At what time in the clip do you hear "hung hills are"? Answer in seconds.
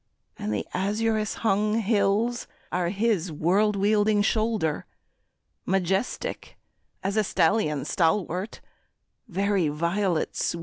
1.35-2.89